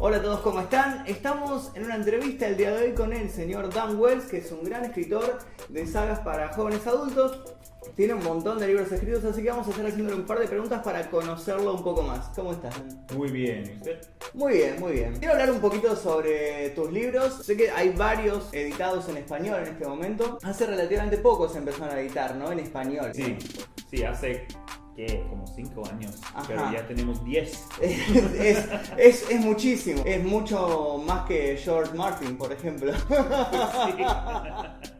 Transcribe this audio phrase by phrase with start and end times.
[0.00, 1.02] Hola a todos, ¿cómo están?
[1.08, 4.52] Estamos en una entrevista el día de hoy con el señor Dan Wells, que es
[4.52, 7.56] un gran escritor de sagas para jóvenes adultos.
[7.96, 10.46] Tiene un montón de libros escritos, así que vamos a estar haciéndole un par de
[10.46, 12.28] preguntas para conocerlo un poco más.
[12.36, 12.76] ¿Cómo estás?
[12.78, 13.06] Dan?
[13.16, 13.98] Muy bien, ¿y usted?
[14.34, 15.16] Muy bien, muy bien.
[15.16, 17.44] Quiero hablar un poquito sobre tus libros.
[17.44, 20.38] Sé que hay varios editados en español en este momento.
[20.44, 22.52] Hace relativamente poco se empezaron a editar, ¿no?
[22.52, 23.10] En español.
[23.12, 23.36] Sí,
[23.90, 24.46] sí, hace
[24.98, 25.24] ¿qué?
[25.30, 26.44] como 5 años, Ajá.
[26.48, 27.64] pero ya tenemos 10.
[27.80, 30.02] es, es, es muchísimo.
[30.04, 32.92] Es mucho más que George Martin, por ejemplo.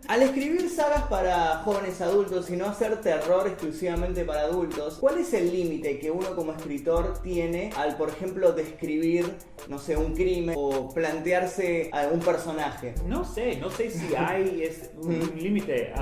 [0.08, 5.34] Al escribir sagas para jóvenes adultos y no hacer terror exclusivamente para adultos, ¿cuál es
[5.34, 9.34] el límite que uno como escritor tiene al, por ejemplo, describir,
[9.68, 12.94] no sé, un crimen o plantearse a un personaje?
[13.04, 15.92] No sé, no sé si hay es un, límite.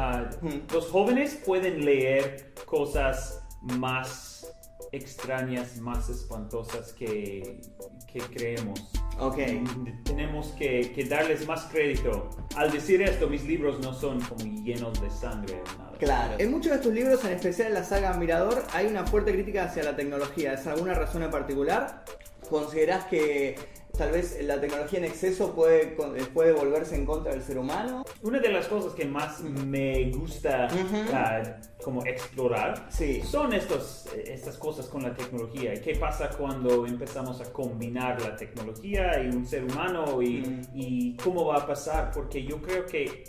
[0.43, 0.61] Ujú.
[0.73, 3.46] los jóvenes pueden leer cosas
[3.79, 4.53] más
[4.93, 7.61] extrañas, más espantosas que,
[8.13, 8.81] que creemos.
[9.19, 9.39] Ok.
[10.05, 12.31] Tenemos que, que darles más crédito.
[12.55, 15.99] Al decir esto, mis libros no son como llenos de sangre o nada.
[15.99, 16.35] Claro.
[16.39, 19.65] En muchos de tus libros, en especial en la saga Mirador, hay una fuerte crítica
[19.65, 20.53] hacia la tecnología.
[20.53, 22.05] ¿Es alguna razón en particular?
[22.49, 23.57] ¿Considerás que
[23.97, 25.87] tal vez la tecnología en exceso puede,
[26.35, 28.05] puede volverse en contra del ser humano?
[28.23, 30.69] Una de las cosas que más me gusta
[31.13, 31.43] ah,
[31.83, 33.23] como explorar Sí.
[33.23, 35.75] son estos, estas cosas con la tecnología.
[35.75, 41.17] ¿Y ¿Qué pasa cuando empezamos a combinar la tecnología y un ser humano y, y
[41.17, 42.11] cómo va a pasar?
[42.13, 43.25] Porque yo creo que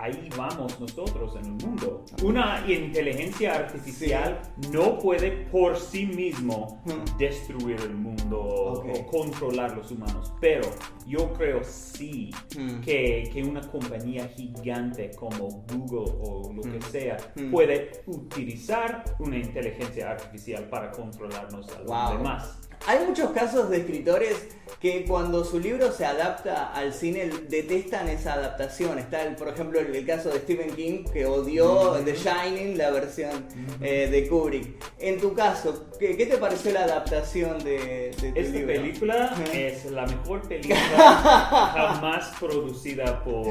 [0.00, 2.04] ahí vamos nosotros en el mundo.
[2.22, 4.40] Una inteligencia artificial
[4.72, 7.18] no puede por sí mismo Mm.
[7.18, 8.86] destruir el mundo Ok.
[8.94, 10.62] o controlar los humanos, pero
[11.06, 12.80] yo creo sí Mm.
[12.80, 16.82] que, que una compañía gigante como Google o lo que Mm.
[16.82, 17.50] sea Mm.
[17.50, 22.18] puede utilizar una inteligencia artificial para controlarnos a los Wow.
[22.18, 22.58] demás.
[22.86, 24.48] Hay muchos casos de escritores
[24.80, 28.98] que cuando su libro se adapta al cine detestan esa adaptación.
[28.98, 32.90] Está, el, por ejemplo, el, el caso de Stephen King que odió The Shining, la
[32.90, 33.46] versión
[33.80, 34.76] eh, de Kubrick.
[35.00, 38.66] En tu caso, ¿qué, qué te pareció la adaptación de, de tu Esta libro?
[38.74, 40.76] película es la mejor película
[41.74, 43.46] jamás producida por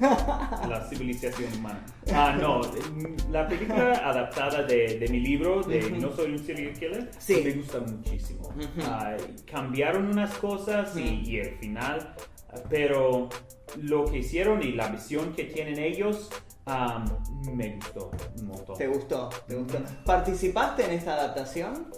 [0.00, 1.84] la civilización humana.
[2.12, 2.60] Ah, no,
[3.30, 5.90] la película adaptada de, de mi libro, de.
[5.90, 7.42] No soy un serial killer, Sí.
[7.44, 8.48] me gusta muchísimo.
[8.82, 9.16] Ah,
[9.50, 12.14] cambiaron unas cosas y, y el final,
[12.68, 13.28] pero
[13.80, 16.30] lo que hicieron y la visión que tienen ellos
[17.54, 18.76] me gustó un montón.
[18.76, 19.28] ¿Te gustó?
[19.46, 19.78] ¿Te gustó?
[20.04, 21.88] ¿Participaste en esta adaptación?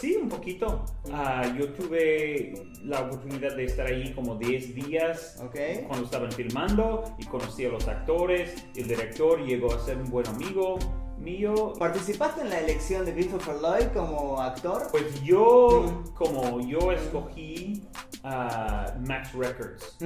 [0.00, 0.84] Sí, un poquito.
[1.12, 2.54] Ah, yo tuve
[2.84, 5.56] la oportunidad de estar ahí como 10 días ¿Ok?
[5.88, 8.64] cuando estaban filmando y conocí a los actores.
[8.76, 10.78] El director llegó a ser un buen amigo
[11.20, 11.72] mío.
[11.78, 14.88] ¿Participaste en la elección de Christopher Lloyd como actor?
[14.90, 16.14] Pues yo, Mm.
[16.14, 17.82] como yo escogí
[18.24, 19.96] a Max Records,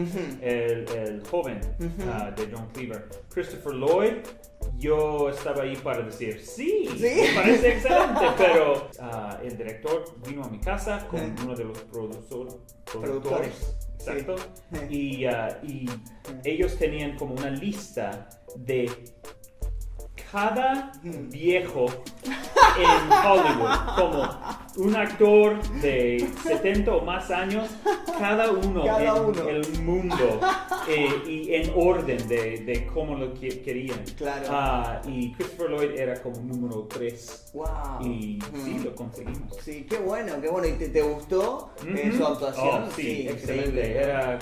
[0.40, 1.60] el, el joven
[2.08, 4.12] ah, de John Cleaver, Christopher Lloyd,
[4.78, 7.02] yo estaba ahí para decir sí, Sí.
[7.22, 11.78] me parece excelente, pero ah, el director vino a mi casa con uno de los
[11.90, 12.56] productor-
[12.90, 13.76] Productores.
[13.98, 14.36] exacto,
[14.88, 14.94] Sí.
[14.94, 15.86] y, ah, y
[16.44, 18.90] ellos tenían como una lista de
[20.34, 21.28] cada Mm.
[21.30, 21.86] viejo
[22.76, 24.28] en Hollywood, como
[24.84, 27.70] un actor de 70 o más años,
[28.18, 29.48] cada uno Cada en uno.
[29.48, 30.40] el mundo
[30.88, 34.02] eh, y en orden de, de cómo lo que- querían.
[34.16, 34.46] Claro.
[34.50, 37.66] Ah, y Christopher Lloyd era como número 3 Wow.
[38.02, 38.64] y Ujú.
[38.64, 39.56] sí, lo conseguimos.
[39.62, 40.66] Sí, qué bueno, qué bueno.
[40.66, 42.16] ¿Y te, te gustó eh, Ujú.
[42.18, 42.84] su actuación?
[42.88, 43.68] Oh, sí, excelente.
[43.68, 44.02] increíble.
[44.02, 44.38] Era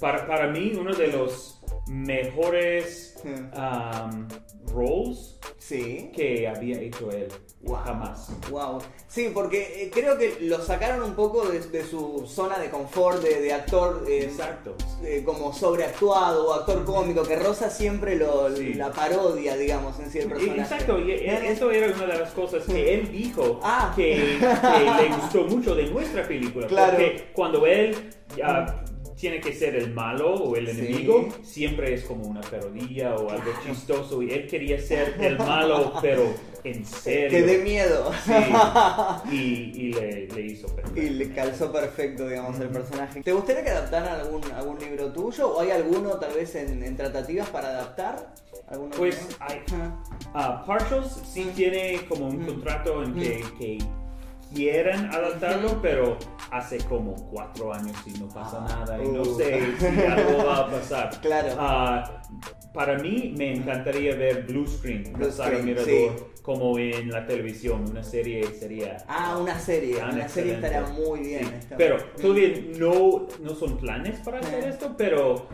[0.00, 1.55] para, para mí uno de los
[1.88, 4.28] mejores um,
[4.74, 6.12] roles Sí.
[6.14, 7.26] que había hecho él
[7.62, 7.78] Wow.
[7.84, 8.30] jamás.
[8.50, 8.78] Wow.
[9.08, 13.20] Sí, porque eh, creo que lo sacaron un poco de, de su zona de confort,
[13.20, 14.76] de, de actor eh, Exacto.
[15.02, 18.74] eh, como sobreactuado o actor cómico, que rosa siempre lo, Sí.
[18.74, 20.60] la parodia, digamos, en sí el personaje.
[20.60, 23.92] Exacto, y e- eso era una de las cosas que él dijo Ah.
[23.96, 24.38] que, que
[25.08, 26.68] le gustó mucho de nuestra película.
[26.68, 26.92] Claro.
[26.92, 27.96] Porque cuando él
[29.28, 30.78] tiene que ser el malo o el Sí.
[30.78, 34.22] enemigo, siempre es como una parodia o algo chistoso.
[34.22, 36.32] Y él quería ser el malo, pero
[36.62, 37.30] en serio.
[37.30, 38.12] Que dé miedo.
[38.24, 39.36] Sí, y,
[39.88, 41.00] y le, le hizo perfecto.
[41.02, 43.20] Y le calzó perfecto, digamos, el personaje.
[43.22, 45.56] ¿Te gustaría que adaptaran algún, algún libro tuyo?
[45.56, 48.32] ¿O hay alguno tal vez en, en tratativas para adaptar?
[48.68, 50.02] ¿Alguno Pues hay, Ajá.
[50.34, 52.46] Ah, Partials sí tiene como un Mm.
[52.46, 53.58] contrato en que, Mm.
[53.58, 53.78] que
[54.56, 56.16] quieren adaptarlo, pero
[56.50, 59.36] hace como cuatro años y no pasa Ah, nada y no uh.
[59.36, 61.10] sé si algo va a pasar.
[61.20, 61.48] Claro.
[61.58, 62.22] Ah,
[62.76, 66.08] para mí me encantaría ver Blue Screen, Blue Screen, Mirador, sí.
[66.42, 67.84] como en la televisión.
[67.90, 68.98] Una serie sería.
[69.08, 69.96] Ah, una serie.
[69.96, 71.46] Una serie estaría muy bien.
[71.46, 74.68] Sí, está- Pero todavía no, no son planes para hacer Eh.
[74.68, 75.48] esto, pero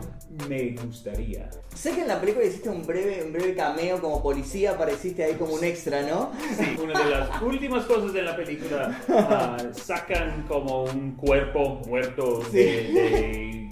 [0.49, 1.49] me gustaría.
[1.73, 5.33] Sé que en la película hiciste un breve, un breve cameo como policía, apareciste ahí
[5.35, 6.31] como un extra, ¿no?
[6.57, 12.41] Sí, una de las últimas cosas de la película ah, sacan como un cuerpo muerto
[12.51, 13.69] de, de,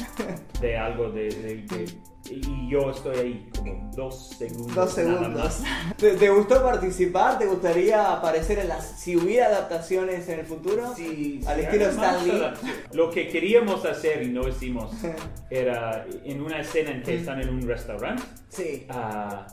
[0.62, 1.88] de algo de- de-
[2.32, 4.76] y yo estoy ahí como dos segundos.
[4.76, 5.64] Dos segundos.
[5.98, 7.38] ¿Te, te gustó participar?
[7.38, 9.00] ¿Te gustaría aparecer en las...
[9.00, 10.94] si hubiera adaptaciones en el futuro?
[10.96, 12.52] Sí, Al sí, estilo.
[12.94, 14.92] Lo que queríamos hacer y no hicimos
[15.50, 18.24] era en una escena en que están en un restaurante.
[18.50, 18.86] Sí.
[18.90, 19.46] ah,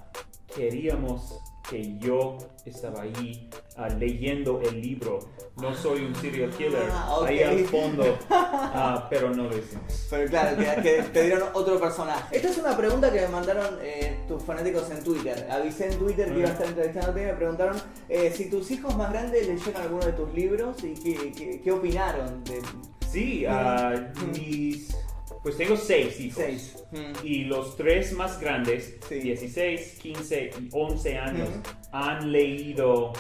[0.54, 5.18] queríamos que yo estaba ahí ah, leyendo el libro.
[5.60, 10.06] No soy un serial killer, Ah, ahí al fondo, ah, pero no lo hicimos.
[10.08, 12.36] Pero claro, que, que te dieron otro personaje.
[12.36, 15.48] Esta es una pregunta que me mandaron eh, tus fanáticos en Twitter.
[15.50, 17.76] Avisé en Twitter que iba a estar entrevistándote y me preguntaron
[18.08, 21.72] eh, si tus hijos más grandes leyeron alguno de tus libros y qué, qué- qué
[21.72, 22.62] opinaron de
[23.10, 23.94] Sí, ah,
[24.32, 24.96] mis...
[25.43, 26.43] Pues tengo seis hijos.
[26.44, 26.85] seis.
[26.93, 27.26] Mm.
[27.26, 29.20] Y los tres más grandes, Sí.
[29.20, 31.61] 16, 15 y 11 años, Ujú.
[31.93, 33.12] han leído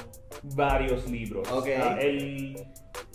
[0.54, 1.50] varios libros.
[1.52, 1.68] Ok.
[1.78, 2.56] Ah, el-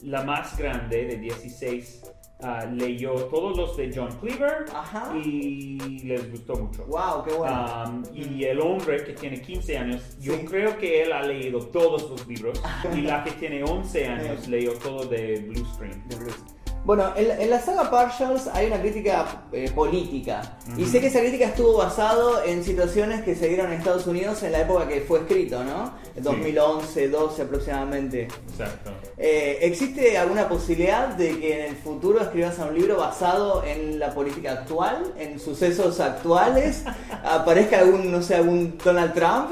[0.03, 2.03] la más grande, de 16,
[2.41, 5.13] ah, leyó todos los de John Cleaver Ajá.
[5.23, 6.85] y les gustó mucho.
[6.85, 7.83] Wow, qué bueno.
[7.87, 10.45] Um, y el hombre que tiene 15 años, yo Sí.
[10.45, 12.61] creo que él ha leído todos los libros.
[12.97, 16.03] y la que tiene 11 años leyó todo de Blue Screen.
[16.09, 16.35] de Blues.
[16.85, 20.57] Bueno, en, la- en la saga Partials hay una crítica eh, política.
[20.77, 24.43] Y sé que esa crítica estuvo basado en situaciones que se dieron en Estados Unidos
[24.43, 25.93] en la época que fue escrito, ¿no?
[26.13, 28.23] En 2011, 12 aproximadamente.
[28.23, 28.91] Exacto.
[29.17, 34.13] Eh, ¿Existe alguna posibilidad de que en el futuro escribas un libro basado en la
[34.13, 36.83] política actual, en sucesos actuales?
[37.23, 39.51] ¿Aparezca algún, no sé, algún Donald Trump?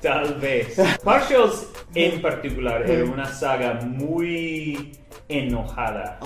[0.00, 0.76] Tal vez.
[1.02, 4.92] Partials en particular era una saga muy
[5.28, 6.18] enojada.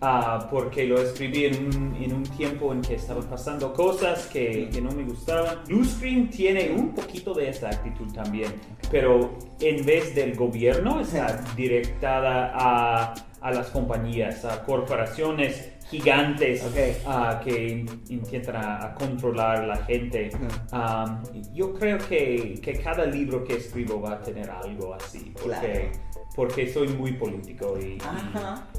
[0.00, 4.68] ah, porque lo escribí en un, en un tiempo en que estaban pasando cosas que,
[4.72, 5.58] que no me gustaban.
[5.66, 8.52] Blue Screen tiene un poquito de esta actitud también,
[8.90, 16.76] pero en vez del gobierno está directada a, a las compañías, a corporaciones gigantes Ok.
[17.06, 20.30] ah, que in- intentan a, a controlar la gente.
[20.72, 25.48] Um, yo creo que, que cada libro que escribo va a tener algo así, porque,
[25.90, 26.09] Claro.
[26.34, 27.98] Porque soy muy político y,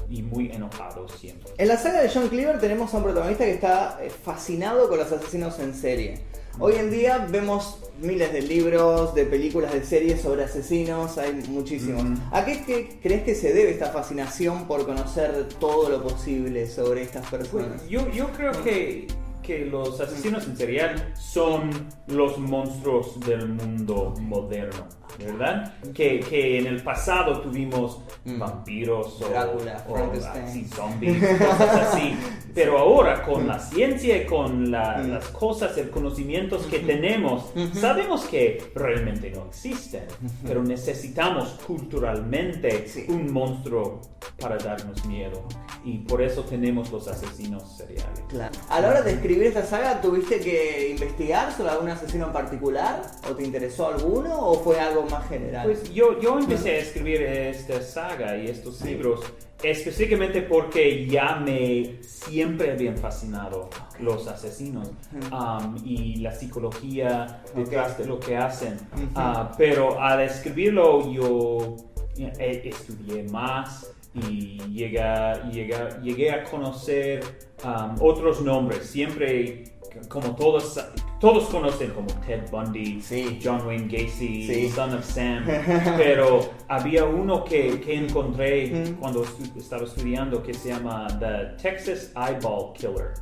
[0.08, 1.52] y- y muy enojado siempre.
[1.58, 4.98] En la saga de John Cleaver tenemos a un protagonista que está eh, fascinado con
[4.98, 6.18] los asesinos en serie.
[6.58, 12.02] Hoy en día vemos miles de libros, de películas, de series sobre asesinos, hay muchísimos.
[12.02, 12.14] Ujú.
[12.30, 17.02] ¿A qué, qué crees que se debe esta fascinación por conocer todo lo posible sobre
[17.02, 17.80] estas personas?
[17.80, 19.06] Pues, yo, yo creo que,
[19.42, 21.70] que los asesinos en serial son
[22.06, 24.86] los monstruos del mundo moderno,
[25.18, 25.74] ¿verdad?
[25.92, 28.38] Que, que en el pasado tuvimos Mm.
[28.38, 32.16] vampiros o, Drácula, o así, zombies, cosas así.
[32.54, 35.10] Pero ahora con la ciencia y con la- Mm.
[35.10, 40.04] las cosas, el conocimientos que tenemos, sabemos que realmente no existen,
[40.46, 43.06] pero necesitamos culturalmente Sí.
[43.08, 44.00] un monstruo
[44.38, 45.42] para darnos miedo.
[45.84, 48.20] Y por eso tenemos los asesinos seriales.
[48.28, 48.52] Claro.
[48.68, 53.02] A la hora de escribir esta saga, ¿tuviste que investigar sobre algún asesino en particular?
[53.30, 54.36] ¿O te interesó alguno?
[54.38, 55.64] ¿O fue algo más general?
[55.66, 59.20] Pues yo, yo empecé a escribir esta saga y estos libros
[59.62, 63.70] específicamente porque ya me siempre habían fascinado
[64.00, 64.90] los asesinos
[65.30, 67.98] um, y la psicología detrás Ok.
[67.98, 68.74] de lo que hacen.
[68.94, 69.06] Ujú.
[69.14, 71.76] Ah, pero al escribirlo yo
[72.18, 77.20] eh, estudié más y llegué, a- llegué, llegué a conocer
[77.64, 78.86] um, otros nombres.
[78.86, 79.64] Siempre,
[80.08, 80.78] como todos,
[81.20, 83.38] todos conocen como Ted Bundy, Sí.
[83.42, 84.68] John Wayne Gacy, Sí.
[84.70, 85.44] Son of Sam,
[85.96, 88.94] pero había uno que, que encontré Mm.
[89.00, 93.14] cuando estu- estaba estudiando que se llama The Texas Eyeball Killer.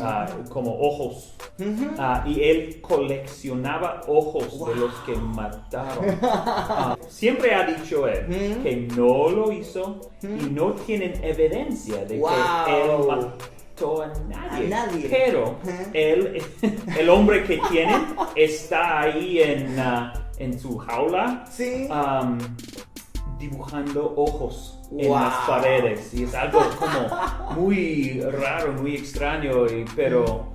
[0.00, 1.34] Ah, como ojos.
[1.98, 6.18] Ah, y él coleccionaba ojos de los que mataron.
[6.22, 8.26] Ah, siempre ha dicho él
[8.62, 12.30] que no lo hizo y no tienen evidencia de Wow.
[12.66, 14.66] que él mató a nadie.
[14.66, 15.08] A nadie.
[15.10, 15.56] Pero
[15.92, 16.42] él,
[16.98, 18.06] el hombre que tienen
[18.36, 19.76] está ahí en,
[20.38, 21.86] en su jaula Sí.
[21.90, 22.38] am,
[23.38, 25.18] dibujando ojos en Wow.
[25.20, 30.48] las paredes y es algo como muy raro, muy extraño, y- pero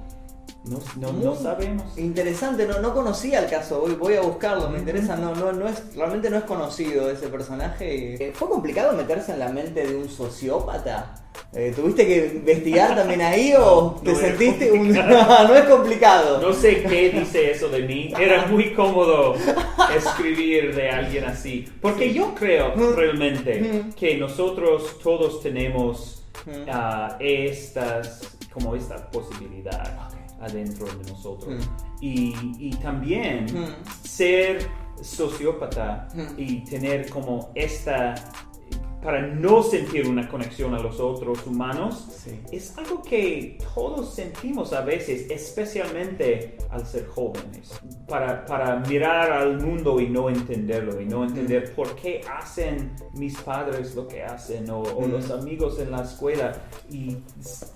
[0.67, 1.97] No, no, no sabemos.
[1.97, 5.67] Interesante, no, no conocía el caso, voy, voy a buscarlo, me interesa, no, no, no
[5.67, 8.15] es, realmente no es conocido ese personaje.
[8.15, 11.21] Eh, ¿Fue complicado meterse en la mente de un sociópata?
[11.53, 14.91] Eh, ¿Tuviste que investigar también ahí o te sentiste un...
[14.93, 16.41] no es complicado.
[16.41, 18.11] No sé qué dice eso de mí.
[18.19, 19.35] Era muy cómodo
[19.95, 21.65] escribir de alguien así.
[21.79, 26.25] Porque yo creo realmente que nosotros todos tenemos
[26.69, 31.67] ah, estas, como esta posibilidad adentro de nosotros.
[32.01, 33.47] Y, y también
[34.03, 34.67] ser
[35.01, 38.15] sociópata y tener como esta
[39.05, 42.39] para no sentir una conexión a los otros humanos Sí.
[42.51, 49.61] es algo que todos sentimos a veces, especialmente al ser jóvenes, para, para mirar al
[49.61, 54.69] mundo y no entenderlo, y no entender por qué hacen mis padres lo que hacen,
[54.71, 55.11] o, o Mm.
[55.11, 56.53] los amigos en la escuela,
[56.89, 57.17] y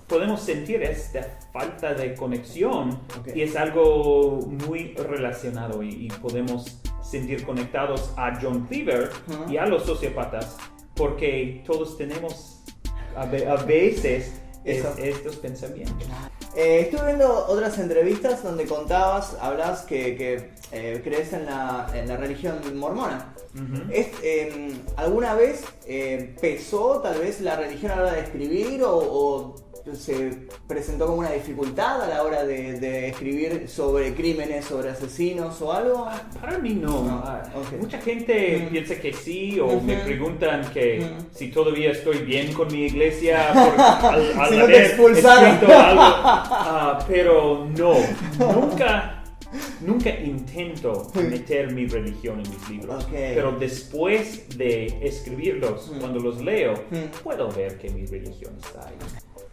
[0.08, 2.98] podemos sentir esta falta de conexión,
[3.34, 9.10] y es algo muy relacionado, y, y podemos sentir conectados a John Cleaver
[9.48, 10.56] y a los sociópatas,
[11.00, 12.60] porque todos tenemos
[13.16, 14.32] a, ve- a veces
[14.64, 16.06] es- estos pensamientos.
[16.54, 22.06] Eh, estuve viendo otras entrevistas donde contabas, hablas que, que, eh, crees en la, en
[22.08, 23.34] la religión mormona.
[23.90, 28.82] Es, eh, ¿Alguna vez eh, pesó tal vez la religión a la hora de escribir
[28.84, 29.54] o, o
[29.94, 35.60] se presentó como una dificultad a la hora de, de escribir sobre crímenes, sobre asesinos
[35.62, 36.06] o algo?
[36.40, 37.02] Para mí no.
[37.04, 37.80] No, Ah, ok.
[37.80, 38.70] Mucha gente Mm.
[38.72, 39.80] piensa que sí o Ujú.
[39.82, 41.26] me preguntan que Mm.
[41.34, 43.80] si todavía estoy bien con mi iglesia por,
[44.14, 45.50] al, al Si no te haber expulsaron.
[45.54, 46.02] escrito algo.
[46.72, 47.94] Ah, pero no,
[48.38, 49.24] nunca,
[49.80, 53.04] nunca intento meter mi religión en mis libros.
[53.04, 53.10] Ok.
[53.12, 55.98] Pero después de escribirlos, Mm.
[56.00, 57.22] cuando los leo, Mm.
[57.22, 58.94] puedo ver que mi religión está ahí.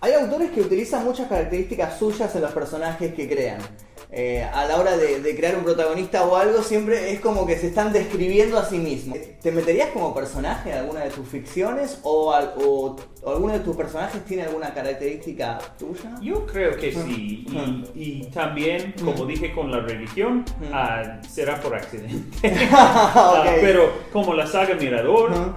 [0.02, 3.60] Hay autores que utilizan muchas características suyas en los personajes que crean.
[4.10, 7.58] Eh, a la hora de, de crear un protagonista o algo, siempre es como que
[7.58, 9.18] se están describiendo a sí mismos.
[9.42, 13.60] ¿Te meterías como personaje en alguna de tus ficciones o, al- o- o alguno de
[13.60, 16.16] tus personajes tiene alguna característica tuya?
[16.22, 17.46] Yo creo que sí,
[17.94, 20.72] y, y también, como dije con la religión, Mm.
[20.74, 22.38] ah, será por accidente.
[22.72, 25.54] Ah, pero como la saga Mirador, Ujú.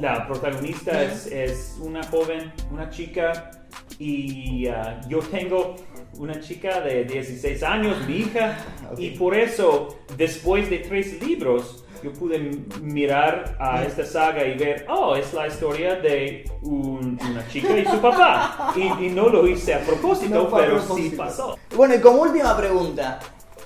[0.00, 3.50] La protagonista es, es una joven, una chica,
[3.98, 5.76] y ah, yo tengo
[6.18, 8.56] una chica de 16 años, mi hija,
[8.96, 12.38] y por eso, después de tres libros, yo pude
[12.80, 17.84] mirar a esta saga y ver, oh, es la historia de un- una chica y
[17.84, 18.72] su papá.
[18.76, 21.58] Y, y no lo hice a propósito, No fue a pero sí pasó.
[21.74, 23.18] Bueno, y como última pregunta.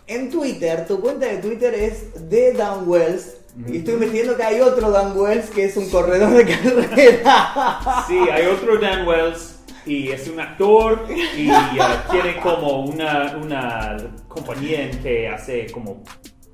[0.06, 3.36] En Twitter, tu cuenta de Twitter es de Dan Wells.
[3.68, 8.04] Y estoy investigando que hay otro Dan Wells que es un corredor de carrera.
[8.08, 11.06] Sí, hay otro Dan Wells y es un actor
[11.36, 13.96] y ah, tiene como una, una
[14.28, 16.02] compañía en que hace como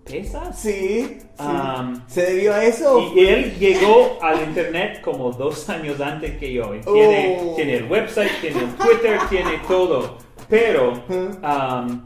[0.04, 0.58] pesas.
[0.58, 0.72] Sí.
[1.06, 1.18] sí.
[1.38, 3.12] Um, ¿Se debió a eso?
[3.14, 6.74] Y él llegó al internet como dos años antes que yo.
[6.74, 7.54] Y Tiene, Oh.
[7.54, 10.18] tiene el website, tiene el Twitter, tiene todo.
[10.48, 12.02] Pero um,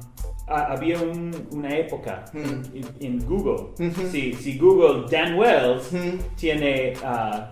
[0.56, 2.42] ha- había un- una época Ujú.
[2.74, 3.74] en, en Google.
[4.10, 5.90] Si, si Google Dan Wells
[6.36, 7.48] tiene ah,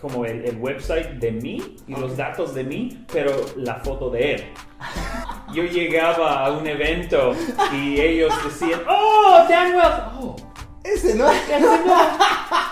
[0.00, 4.34] como el, el website de mí y los datos de mí, pero la foto de
[4.34, 4.44] él.
[5.54, 7.32] Yo llegaba a un evento
[7.72, 9.94] y ellos decían, ¡Oh, Dan Wells!
[10.20, 10.36] ¡Oh!
[10.84, 11.42] Ese no es.
[11.50, 11.96] Ese no,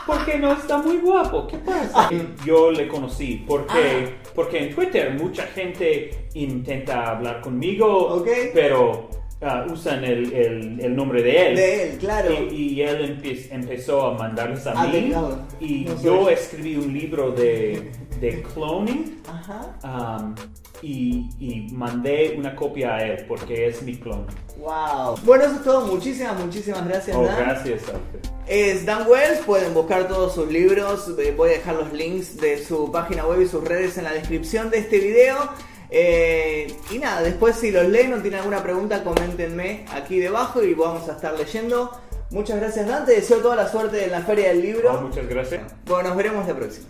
[0.07, 1.49] porque no está muy guapo.
[1.49, 2.09] ¿Qué pasa?
[2.45, 8.29] Yo le conocí porque, porque en Twitter mucha gente intenta hablar conmigo, Ok.
[8.53, 9.09] pero
[9.45, 11.57] ah, usan el, el- el nombre de él.
[11.57, 12.33] De él, claro.
[12.51, 15.13] Y, y él empe- empezó a mandarles a Ah, mí.
[15.61, 16.33] Y No yo soy.
[16.35, 19.21] escribí un libro de, de cloning.
[19.29, 20.19] Ajá.
[20.19, 20.35] um,
[20.83, 24.27] y, y mandé una copia a él porque es mi clon.
[24.59, 25.17] Wow.
[25.25, 25.87] Bueno, eso es todo.
[25.87, 27.37] Muchísimas, muchísimas gracias, Oh, Dan.
[27.39, 28.21] gracias, Alfred.
[28.47, 32.93] Es Dan Wells, pueden buscar todos sus libros, voy a dejar los links de su
[32.93, 35.37] página web y sus redes en la descripción de este video.
[35.97, 40.75] Eh, y nada, después si los leen o tienen alguna pregunta, coméntenme aquí debajo y
[40.75, 41.93] vamos a estar leyendo.
[42.31, 44.93] Muchas gracias Dan, te deseo toda la suerte en la feria del libro.
[44.93, 45.63] Oh, muchas gracias.
[45.87, 46.89] Bueno, nos veremos la próxima.